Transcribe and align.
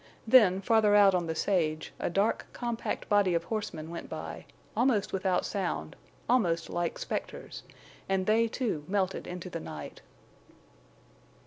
Then, 0.25 0.61
farther 0.61 0.95
out 0.95 1.13
on 1.13 1.27
the 1.27 1.35
sage, 1.35 1.93
a 1.99 2.09
dark, 2.09 2.47
compact 2.53 3.07
body 3.07 3.35
of 3.35 3.43
horsemen 3.43 3.91
went 3.91 4.09
by, 4.09 4.47
almost 4.75 5.13
without 5.13 5.45
sound, 5.45 5.95
almost 6.27 6.71
like 6.71 6.97
specters, 6.97 7.61
and 8.09 8.25
they, 8.25 8.47
too, 8.47 8.83
melted 8.87 9.27
into 9.27 9.47
the 9.47 9.59
night. 9.59 10.01